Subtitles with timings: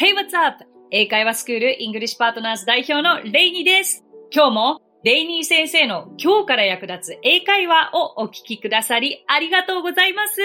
[0.00, 0.64] Hey, what's up?
[0.90, 4.02] 英会話スクールイングリッシュパートナーズ代表のレイニーです。
[4.34, 10.40] 今日もレイニー先生の今日から役立つ英会話をお聞きくださりありがとうございます。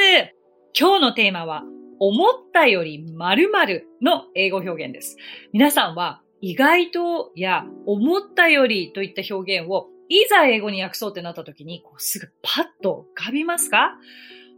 [0.77, 1.63] 今日のテーマは
[2.01, 5.15] 思ったより〇〇の英語表現です。
[5.53, 13.93] 皆さんは意外とや思ったよりといった表現をいざ英語に訳そうってなった時にこうすぐパッと浮かびますか？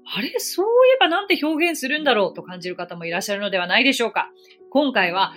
[0.09, 4.31] あれそういえばなんて表現するんだろうと感じる方もいらっしゃるのではないでしょうか
[4.77, 5.33] 今回は、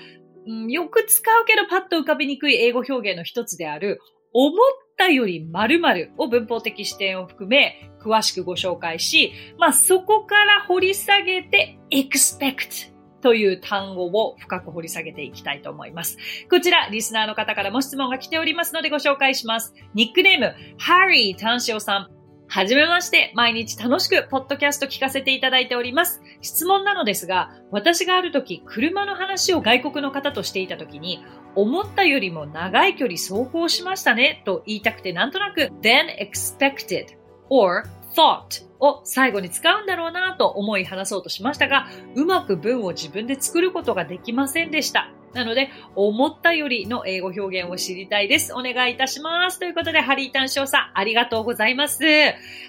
[0.47, 3.99] うん、よく使うけどパッと浮かびにくい英語表現の一つである
[4.35, 4.55] 思っ
[4.99, 16.19] たより〇〇を文法的視点を含め詳しくご紹介し、まあそこから掘り下げて expect という単語を深く掘り下げていきたいと思います。
[16.51, 19.73] こちら、リスナーの方からも質問が来ておりますのでご紹介します。
[19.95, 22.20] ニックネーム、ハリー・タンシオさん。
[22.53, 26.21] はじめまして、毎日楽しくポッドキャスト聞かせていただいております。
[26.41, 37.17] 質問なのですが、私がある時、車の話を外国の方としていた時に、思ったよりも長い距離走行しましたねと言いたくてなんとなく then expected
[37.51, 37.85] or
[38.17, 45.13] thought を最後に使うんだろうなと思い話そうとしましたが、うまく文を自分で作ることができませんでした。
[45.33, 48.53] なので、思ったよりの英語表現を知りたいです。
[48.53, 49.59] お願いいたします。
[49.59, 52.01] ということで、ハリータンショーさ、ありがとうございます。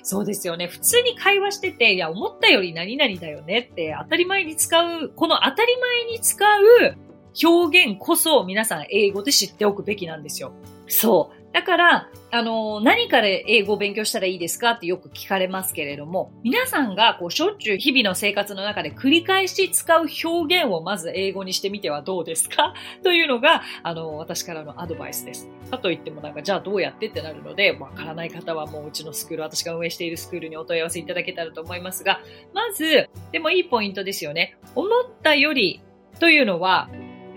[0.03, 0.68] そうですよね。
[0.68, 6.98] 普通に会話してて、いや、思ったより何々だよねって当たり前に使う、この当たり前に使う
[7.44, 10.52] 表現こそ皆さん英語で知っておくべきなんですよ。
[10.88, 11.41] そう。
[11.54, 22.74] だから、あの、何から英語を勉強したらいいですかってよく聞かれますけれども、皆さんがこうしょっちゅう日々の生活の中で繰り返し使う表現をまず英語にしてみてはどうですか？
[23.04, 25.50] というのが、あの、私からのアドバイスです。
[25.70, 32.22] かといってもなんか、じゃあどうやってってなるので、わからない方はもううちのスクール、私が運営しているスクールにお問い合わせいただけたらと思いますが、
[32.54, 34.56] まず、でもいいポイントですよね。
[34.76, 34.90] 思っ
[35.22, 35.82] たより
[36.20, 36.88] というのは、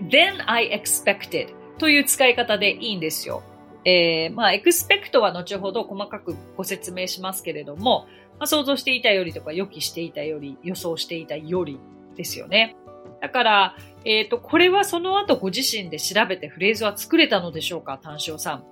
[0.09, 3.43] then I expected という使い方でいいんですよ。
[3.85, 8.07] えー、まあ、エクスペクトは後ほど細かくご説明しますけれども、
[8.39, 11.79] まあ、想像していたよりとか予期していたより、予想していたより
[12.15, 12.75] ですよね。
[13.21, 18.63] だから、えっ、ー、と、これはその後ご自身で調べてフレーズは作れたのでしょうか、単勝さん。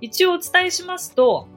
[0.00, 1.48] 一応お伝えしますと、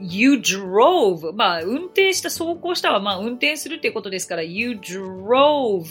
[0.00, 5.84] you drove まあ、運転した、走行したは、まあ、運転するっていうことですから、you drove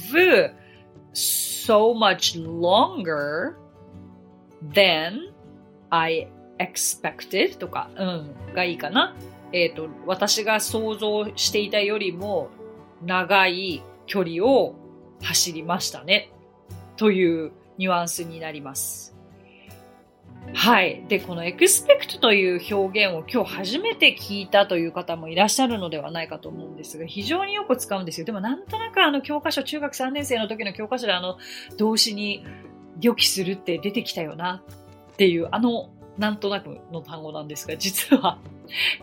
[1.14, 3.56] so much longer
[4.74, 5.34] than
[5.90, 6.28] I
[6.60, 9.16] expected とか、うん、がいいかな。
[9.52, 12.50] えっ、ー、と、私が想像していたよりも
[13.04, 14.76] 長い距離を
[15.22, 16.32] 走りましたね。
[16.98, 19.16] というニュアンスになります。
[20.54, 21.04] はい。
[21.08, 28.26] で、この expect という表現を今日初めて聞いたという方もいらっしゃるのではないかと思うんですが、非常によく使うんですよ。
[28.26, 31.38] でもなんとなくあの教科書、中学3年生の時の教科書であの
[31.78, 32.46] 動詞に
[33.02, 34.64] 予期するって出てきたよな
[35.14, 38.40] っていう、あのなんとなくの単語なんですが、実は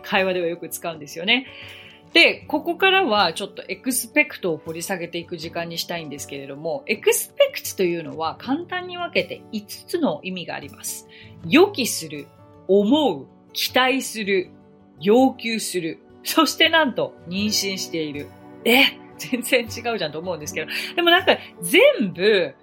[0.01, 1.47] 会話ではよく使うんですよね。
[2.13, 11.07] で、ここからはちょっと expect を掘り下げていく時間にしたいんですけれども、 expect というのは簡単に分けて5つの意味があります。
[11.47, 12.27] 予期する、
[12.67, 14.51] 思う、期待する、
[14.99, 18.27] 要求する、そしてなんと妊娠している。
[18.63, 20.71] え全然違うじゃんと思うんですけど。
[20.95, 22.53] でもなんか全部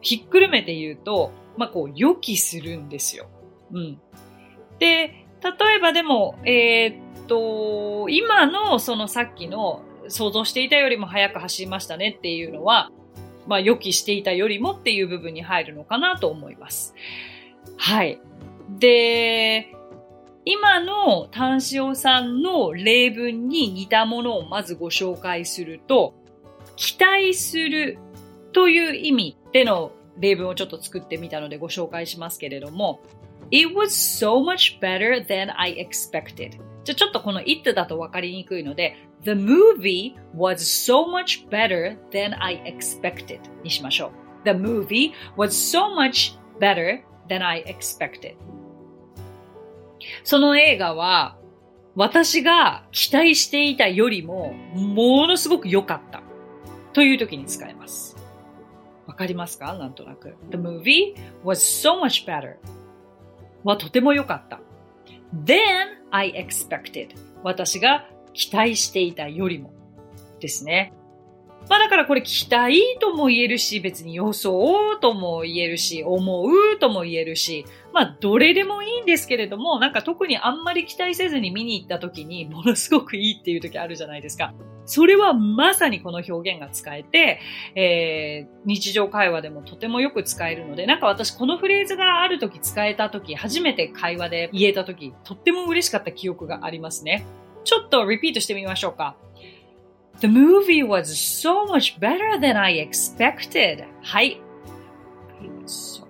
[0.00, 3.26] ひっくるめて言うと、まあこう予期するんですよ。
[3.72, 4.00] うん。
[4.78, 12.90] で、例えばでも、えー、っと、今のそのさっきの想像していたよりも早く走りましたねっていうのは、
[13.46, 16.94] まあ予期していたよりもっていう部分に入るのかなと思います。
[17.76, 18.20] はい。
[18.78, 19.74] で、
[20.44, 26.14] 今の単塩さんの例文に似たものをまずご紹介すると、
[26.76, 27.98] 期待する
[28.52, 33.00] という意味での例文をちょっと作ってみたのでご紹介しますけれども、
[33.50, 36.60] It was so much better than I expected.
[36.84, 44.10] じゃちょっとこの it だと分かりにくいので、The movie was so much better than I expected にしましょう。
[44.44, 48.36] The movie was so much better than I expected.
[50.24, 51.36] その映画は
[51.94, 56.22] 私が期待していたよりもものすごく良かった
[56.92, 58.16] という時に使えます。
[59.06, 60.36] わかりますかなんとなく。
[60.50, 61.14] The movie
[61.44, 62.56] was so much better
[63.64, 64.60] はとても良かった。
[65.34, 65.56] Then
[66.10, 69.72] I expected 私が期待していたよりも
[70.40, 70.92] ですね。
[71.68, 84.54] まあだからこれ期待とも言えるし、別に予想とも言えるし、思うとも言えるし、まあどれでもいいんですけれども、なんか特にあんまり期待せずに見に行った時にものすごくいいっていう時あるじゃないですか。
[84.90, 87.38] それはまさにこの表現が使えて、
[87.76, 97.24] えー、日常会話でもとてもよく使えるので、なんか私このフレーズがある時使えた時、初めて会話で言えた時、とっても嬉しかった記憶がありますね。
[97.62, 99.14] ちょっとリピートしてみましょうか。
[100.18, 103.84] The movie was so much better than I expected.
[104.02, 104.40] はい。
[105.66, 106.02] So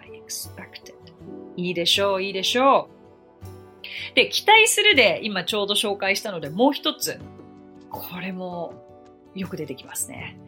[0.00, 0.94] I expected.
[1.58, 4.14] いいでしょう、いいでしょう。
[4.14, 7.20] で、期待するで今ちょうど紹介したのでもう一つ。
[7.90, 8.72] これも
[9.34, 10.38] よく出てきますね。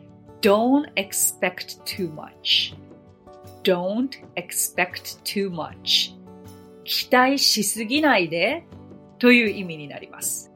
[0.40, 2.74] Don't expect too much.
[3.62, 6.14] Don't expect too much.
[6.84, 8.64] 期待しすぎないで
[9.18, 10.52] という意味になります。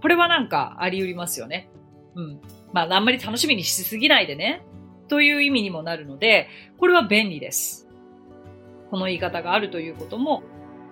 [0.00, 1.68] これはなんかあり得りますよね。
[2.14, 2.40] うん。
[2.72, 4.62] まあ、あんまり楽しみにしすぎないでね。
[5.08, 6.48] という意味にもなるので、
[6.78, 7.88] これは便利です。
[8.90, 10.42] この言い方があるということも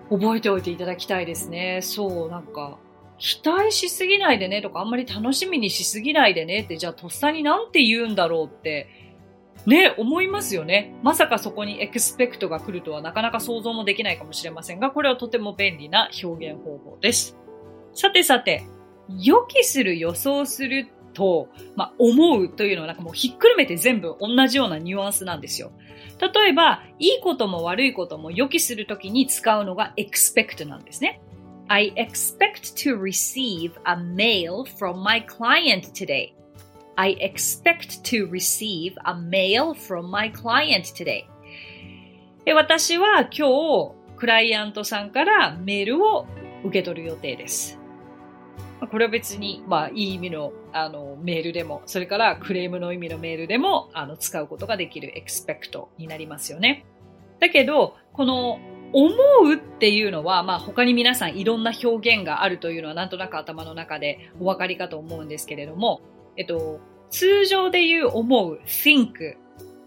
[0.09, 1.79] 覚えておいていただきたいですね。
[1.81, 2.79] そう、なんか、
[3.21, 8.89] 期待しすぎないでねとか、あんまり楽しみにしすぎないでねって、じゃあとっさになんて言うんだろうって、
[9.67, 10.95] ね、思いますよね。
[11.03, 17.37] まさかそこにエクスペクトが来るとはなかなか想像もできないかもしれませんが、これはとても便利な表現方法です。
[17.93, 18.63] さてさて、
[19.19, 25.71] 予期する、予想すると、まあ、思うというのはなんかもうひっくるめて全部同じようなニュアンスなんですよ。
[26.19, 31.21] 例えば、いいことも悪いことも予期するときに使うのが expect なんですね。
[31.71, 36.33] I expect to receive a mail from my client today.
[36.97, 41.29] I expect to receive a mail from my client today.
[42.53, 46.27] 私は今日、クライアントさんからメールを
[46.65, 47.79] 受け取る予定です。
[48.91, 56.83] これは別に、まあ、いい意味の、あの、メールでも、それからクレームの意味のメールでも、あの、使うことができる expect になりますよね。
[57.39, 58.59] だけど、この、
[58.93, 59.09] 思
[59.43, 66.01] うっていうのは、まあ、他に皆さんいろんな表現があるというのは、なんとなく頭の中でお分かりかと思うんですけれども、
[66.37, 66.79] えっと、
[67.09, 69.35] 通常で言う思う think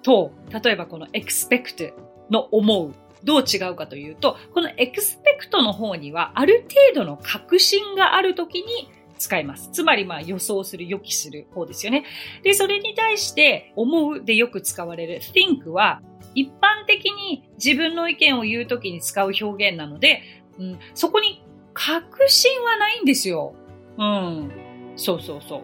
[0.02, 1.92] と、例えばこの expect
[2.30, 9.70] の思うどう違うかというと、このエクスペクトの方にはある程度の確信があるときに使います。
[9.72, 12.04] つまりまあ予想する、予期する方ですよね。
[12.42, 16.02] で、それに対して思うでよく使われる think は
[16.34, 20.22] 一般的に自分の意見を言うときに使う表現なので、
[20.58, 23.54] うん、そこに確信はないんですよ。
[23.98, 24.50] うん。
[24.96, 25.62] そうそうそ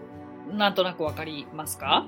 [0.53, 0.55] う。
[0.55, 2.07] なんとなくわかりますか？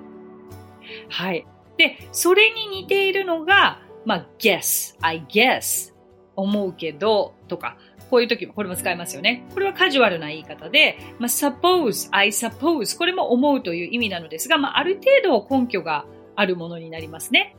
[1.08, 1.46] はい。
[1.76, 5.94] で、それに似ているのが、まあ、guess, I guess
[6.34, 7.76] 思うけどとか、
[8.10, 9.46] こういう時もこれも使いますよね。
[9.54, 16.04] これはカジュアルな言い方で、まあ、suppose, I suppose これも思うという意味なのですが、まあ、ある程度根拠が
[16.34, 17.56] あるものになりますね。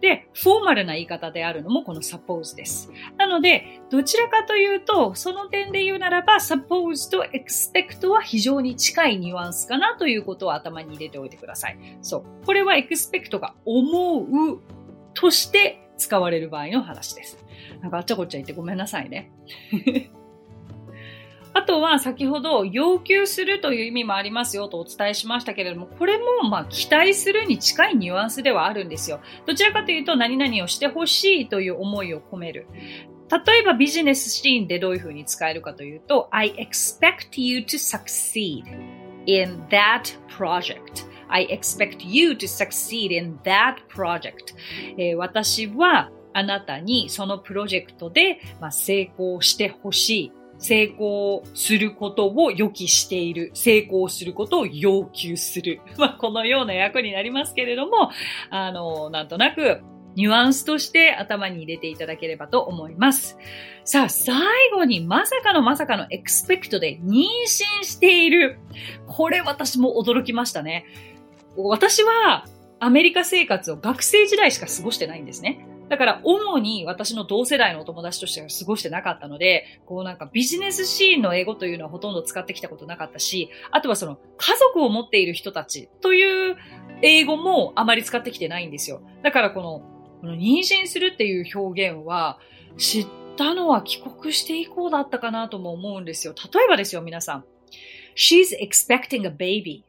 [0.00, 2.90] で、フォーマルな言い方であるのもこの suppose です。
[3.16, 11.78] なので、どちらかというと、その点で言うならば、suppose と expect は非常に近いニュアンスかなということを頭に入れておいてください。
[12.02, 12.44] そう。
[12.44, 14.60] これは expect が思う
[15.14, 17.44] として使われる場合の話です。
[17.80, 19.32] なんかあっちゃこっちゃ言ってごめんなさいね。
[21.56, 29.20] あとは先ほど要求するという意味もありますよとお伝えしましたけれども、これもまあ期待するに近いニュアンスではあるんですよ。
[29.46, 32.66] どちらかというと何々をしてほしいという思いを込める。
[33.46, 38.64] 例えばビジネスシーンでどういうふうに使えるかというと、I expect you to succeed
[39.24, 41.08] in that project.
[41.28, 44.54] I expect you to succeed in that project、
[44.98, 50.32] え、私はあなたにそのプロジェクトで、まあ、成功してほしい。
[50.58, 53.50] 成功することを予期している。
[53.54, 55.80] 成功することを要求する。
[55.98, 58.10] まあ、このような役になりますけれども、
[58.50, 59.80] あの、なんとなく、
[60.14, 63.36] ニュアンスとして頭に入れていただければと思います。
[63.84, 64.34] さあ、最
[64.72, 68.58] 後にまさかのまさかのエクスペクトで妊娠している。
[69.06, 70.86] これ私も驚きましたね。
[71.56, 72.46] 私は
[72.80, 75.66] アメリカ生活を学生時代しか過ごしてないんですね。
[75.88, 86.56] だから、主に私の同世代のお友達としては過ごしてなかったので、こうなんかビジネスシーンの英語というのはほとんど使ってきたことなかったし、あとはその家族を持っている人たちという
[87.02, 89.00] 英語もあまり使ってきてないんですよ。
[89.22, 89.82] だからこの、
[90.20, 92.38] この妊娠するっていう表現は
[92.78, 96.34] 知ったのは帰国して以降だったかなとも思うんですよ。
[96.52, 97.44] 例えばですよ、皆さん。
[98.16, 99.84] She's expecting a baby.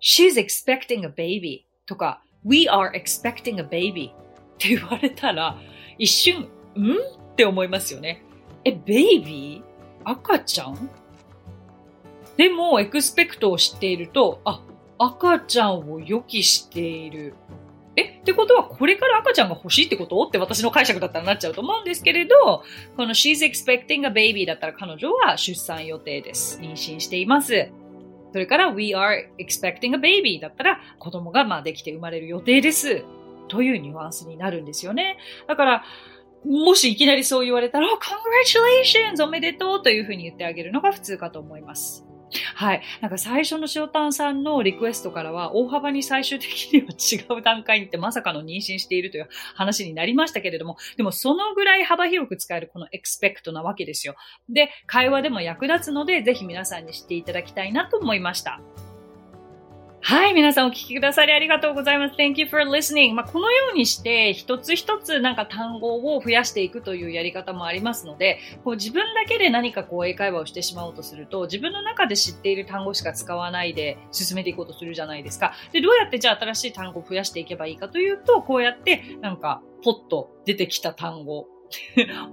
[0.00, 4.12] she's expecting a baby とか we are expecting a baby
[4.56, 5.58] って言われたら
[5.98, 6.44] 一瞬、ん？
[6.44, 8.22] って思いますよね。
[8.64, 10.10] え、ベイビー？
[10.10, 10.90] 赤ちゃん？
[12.36, 14.62] でも、エクスペクトを知っていると、あ、
[14.98, 17.34] 赤ちゃんを予期している。
[17.96, 20.22] えってことは、これから赤ちゃんが欲しいってこと？
[20.22, 22.34] って私の解釈だったらなっちゃうと思うんですけれど、
[22.96, 26.58] この she's expecting a baby だったら彼女は出産予定です。
[26.60, 27.70] 妊娠しています。
[28.32, 33.02] それから we are expecting a baby だったら子供がまあできて生まれる予定です。
[33.48, 35.18] というニュアンスになるんですよね。
[35.46, 35.84] だから、
[36.44, 39.22] もしいきなりそう言われたら、oh, congratulations!
[39.24, 42.06] おめでとうというふうに言ってあげるのが普通かと思います。
[42.54, 42.82] はい。
[43.00, 54.14] なんか最初の塩タンさんのリクエストからは大幅に最終的には違う段階に行ってまさかの妊娠しているという話になりましたけれども、でもそのぐらい幅広く使えるこのエクスペクトなわけですよ。
[54.48, 58.60] で、会話でも役立つので、ぜひ皆さんに知っていただきたいなと思いました。
[60.08, 62.14] はい、皆さんお聞きくださりありがとうございます。
[62.14, 63.12] Thank you for listening.
[63.14, 75.54] まあ、このようにして一つ一つなんか単語を増やしていくというやり方もありますので、こう自分だけで何かこう英会話をしてしまおうとすると、自分の中で知っている単語しか使わないで進めていこうとするじゃないですか。
[75.72, 81.48] で、どうやってじゃあ新しい単語を増やしていけばいいかというと、こうやってなんかポッと出てきた単語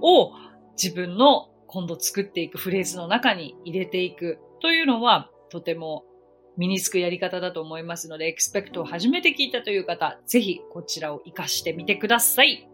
[0.00, 0.32] を
[0.80, 6.04] 自分の今度作っていくフレーズの中に入れていくというのはとても
[6.56, 12.68] 身につくやり方だと思いますので、 expect を初めて聞いたという方、ぜひこちらを活かしてみてください。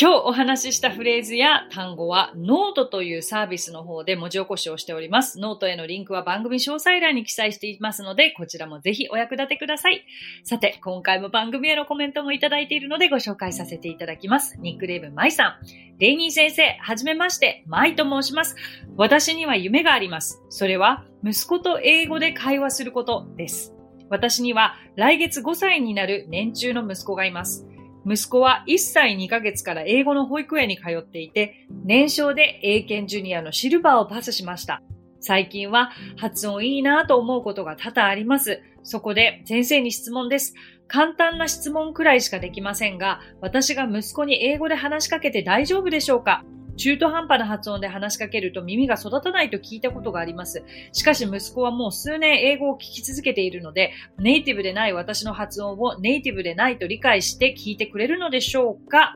[0.00, 5.40] 今日お話ししたフレーズや単語はノートというサービスの方で文字起こしをしております。
[5.40, 10.04] ノートへのリンクは番組詳細欄に記載していますので、こちらもぜひお役立てください。
[10.44, 14.56] さて、今回も番組へのコメントもいただいているのでご紹介させていただきます。
[14.60, 15.56] ニックネーム舞さん。
[15.98, 18.54] レイニー先生、はじめまして、マイと申します。
[18.96, 20.40] 私には夢があります。
[20.48, 23.74] それは、息子と英語で会話することです。
[24.10, 27.67] 私には来月5歳になる年中の息子がいます。
[28.08, 34.82] 息子は1歳2ヶ月から英語の保育園に通っていて、年少で英検ジュニアのシルバーをパスしました。
[35.20, 38.62] 最近は発音いいなぁと思うことが多々あります。
[38.82, 40.54] そこで先生に質問です。
[40.86, 46.44] 簡単な質問くらいしかできませんが、私が息子に英語で話しかけて大丈夫でしょうか？
[46.78, 50.64] 中途半端な発音で話しかけると耳が育たないと聞いたことがあります。
[50.92, 59.14] しかし息子はもう数年英語を聞き続けているので、ネイティブでない私の発音をネイティブでないと理解して聞いてくれるのでしょうか？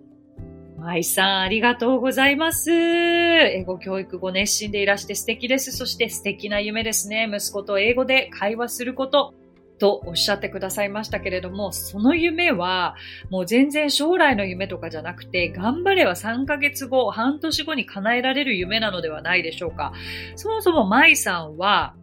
[0.78, 2.72] 舞さん、ありがとうございます。
[2.72, 5.70] 英語教育ご熱心でいらして素敵です。
[5.70, 7.30] そして素敵な夢ですね。
[7.32, 9.34] 息子と英語で会話すること。
[9.82, 12.94] とおっしゃってくださいましたけれども、その夢は
[13.30, 19.92] もう全然将来の夢とかじゃなくて、頑張れば3ヶ月後、半年後に叶えられる夢なのではないでしょうか。
[20.36, 21.96] そもそも舞さんは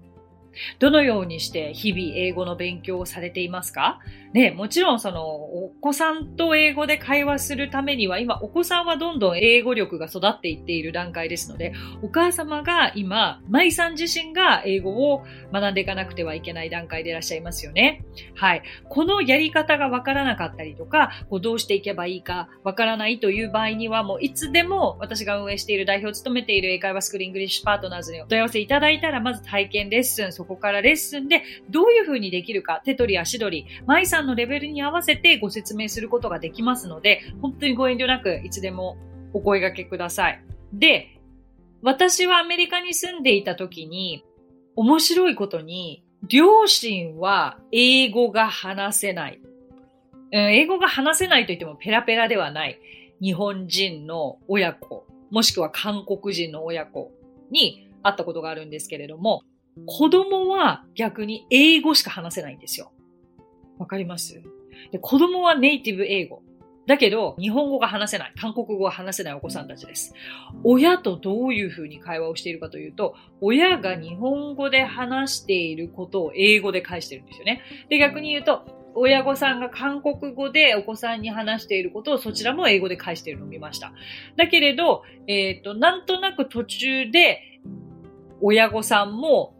[0.79, 3.99] どのようにして日々英語の勉強をされていますか？
[4.33, 18.05] ね、もちろんその、お子さんと英語で会話するためには、今、お子さんはどんどん英語力が育っていっている段階ですので、お母様が今、舞さん自身が英語を学んでいかなくてはいけない段階でいらっしゃいますよね。
[18.35, 18.61] はい。
[18.87, 38.97] このやり方がわからなかったりとか、こうどうしていけばいいかわからないという場合には、もういつでも私が運営している代表を務めている英会話スクールイングリッシュパートナーズにお問い合わせいただいたら、まず体験レッスン、そこからレッスンでどういうふうにできるか、手取り足取り、舞さんのレベルに合わせてご説明することができますので、本当にご遠慮なくいつでも
[39.33, 40.41] お声掛けください。
[40.71, 41.19] で、
[41.81, 44.23] 私はアメリカに住んでいた時に、
[44.77, 49.41] 面白いことに、両親は英語が話せない。
[50.31, 52.79] うん英語が話せないと言ってもペラペラではない
[53.19, 57.11] 日本人の親子、もしくは韓国人の親子
[57.51, 59.43] に会ったことがあるんですけれども、
[59.85, 62.91] 子供は逆に英語しか話せないんですよ。
[63.77, 64.41] わかります？
[64.91, 66.41] で子供はネイティブ英語。
[66.87, 70.15] だけど、日本語が話せない、韓国語が話せないお子さんたちです。
[70.63, 77.61] 親とどういうふうに会話をしているかというと、親が日本語で話していることを英語で返してるんですよね。
[77.89, 83.93] で、逆に言うと、親御さんが韓国語でお子さんに話していることをそちらも英語で返しているのを見ました。
[84.35, 87.59] だけれど、えっ、ー、と、なんとなく途中で
[88.41, 89.53] 親御さんも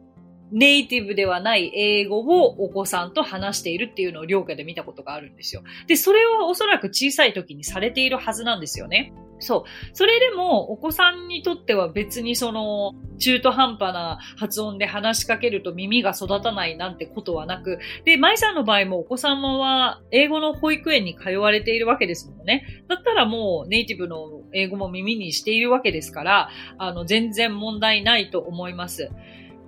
[0.52, 5.64] ネイティブではない英語をお子さんと話しているっていうのを両家で見たことがあるんですよ。
[5.88, 9.14] で、それをおそらく小さい時にされているはずなんですよね。
[9.40, 9.64] そう。
[9.94, 22.84] それでも、お子さんにとっては別にその、中途半端な発音で話しかけると耳が育たないなんてことはなく、で、舞さんの場合もお子様は英語の保育園に通われているわけですもんね。
[22.88, 29.10] だったらもうネイティブの英語も耳にしているわけですから、あの、全然問題ないと思います。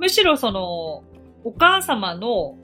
[0.01, 1.03] むしろその、
[1.43, 2.58] お母様の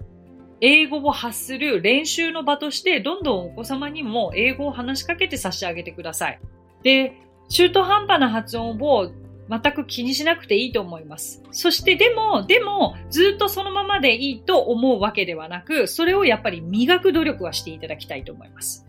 [0.59, 6.39] 英語を発する練習の場として、どんどんお子様にも英語を話しかけて差し上げてください。
[6.81, 7.13] で、
[7.49, 9.11] 中途半端な発音を
[9.49, 11.43] 全く気にしなくていいと思います。
[11.51, 18.87] そしてでも、でも、ずっとそのままでいいと思うわけではなく、それをやっぱり磨く努力はしていただきたいと思います。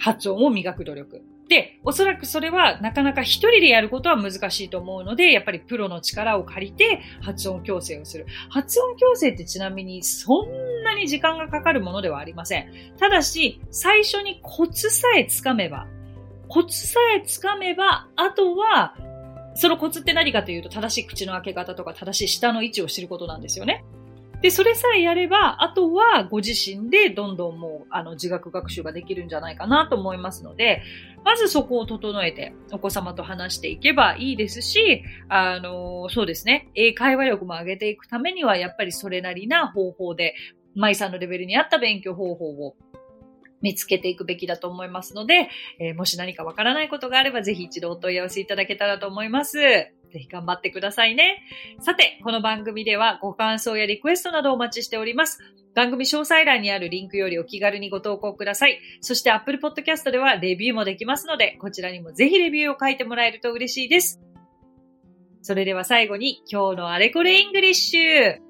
[0.00, 1.22] 発音を磨く努力。
[1.48, 8.26] で、おそらくそれはなかなか一人でやることは難しいと思うので、やっぱりプロの力を借りて発音矯正をする。
[8.50, 12.70] 発音矯正ってちなみにそんなに時間がかかるものではありません。
[12.98, 15.86] ただし、最初にコツさえつかめば、
[16.48, 18.94] コツさえつかめば、あとは、
[19.54, 23.84] そのコツって何かというと正しい口の開け方とか正しい舌の位置を知ることなんですよね。
[24.40, 30.82] で、それさえやれば、あとはご自身でどんどんもう、あの、自学学習ができるんじゃないかなと思いますので、
[31.24, 40.34] まずそこを整えて、お子様と話していけばいいですし、あの、そうですね、英会話力も上げていくためには、やっぱりそれなりな方法で、
[40.76, 42.76] 舞さんのレベルに合った勉強方法を
[43.60, 45.48] 見つけていくべきだと思いますので、
[45.80, 49.58] えー、もし何かわからないことがあれば、ぜひ一度お問い合わせいただけたらと思います。
[50.10, 51.42] ぜひ頑張ってくださいね。
[51.80, 55.38] さて、この番組ではご感想やリクエストなどお待ちしております。
[55.74, 58.80] 番組詳細欄にあるリンクよりお気軽にご投稿ください。
[59.00, 64.20] そして Apple Podcast ではレビューもできますので、こちらにもぜひレビューを書いてもらえると嬉しいです。
[65.42, 68.47] それでは最後に今日のあれこれイングリッシュ。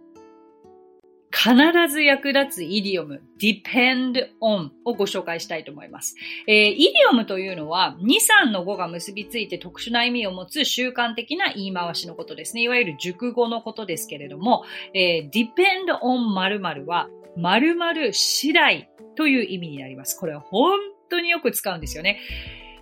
[1.31, 1.55] 必
[1.93, 6.17] ず役立つイディオム depend on をご紹介したいと思います。
[6.47, 12.63] えー、イディオムというのは2、3の語が結びついて特殊な意味を持つ習慣的な言い回しのことですね。
[12.63, 20.19] いわゆる熟語のことですけれども、えー、depend on 〇〇は〇〇次第という意味になります。
[20.19, 20.79] これは本
[21.11, 22.21] 当によく使うんですよね。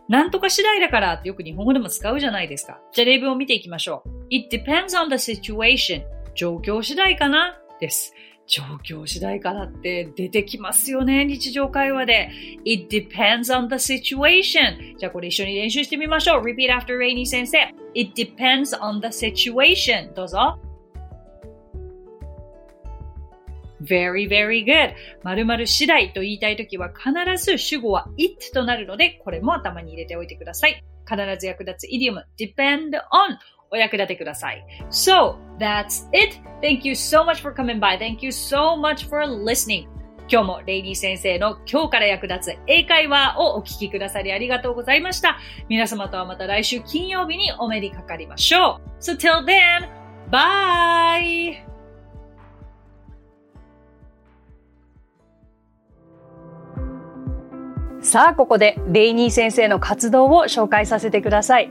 [0.09, 2.81] なんとか次第だからってよく日本語でも使うじゃないですか。
[2.93, 4.11] じゃあ例文を見ていきましょう。
[4.31, 6.05] It depends on the situation.
[6.35, 7.59] 状況次第かな？
[7.81, 8.15] です。
[8.47, 12.31] 状況次第からって出てきますよね、日常会話で。
[12.65, 14.97] It depends on the situation.
[14.97, 16.43] じゃあこれ一緒に練習してみましょう。
[16.43, 17.59] Repeat after Rainy 先生。
[17.95, 20.13] It depends on the situation.
[20.15, 20.59] どうぞ。
[23.83, 24.95] very, very good.
[25.23, 27.13] 〇〇次第と言いたいときは必
[27.45, 30.85] ず主語は it となるので、これも頭に入れておいてください。
[31.09, 33.39] 必ず役立つイディオム depend on
[33.71, 34.65] お役立てください。
[34.91, 36.41] So, that's it.
[36.63, 37.99] Thank you so much for coming by.
[37.99, 39.87] Thank you so much for listening.
[40.29, 45.39] 今日もレイニー先生の今日から役立つ英会話をお聞きくださりありがとうございました。
[45.69, 49.01] 皆様とはまた来週金曜日にお目にかかりましょう。
[49.01, 49.89] So till then,
[50.31, 51.65] bye!
[58.01, 61.71] さあ、ここでレイニー先生の活動を紹介させてください。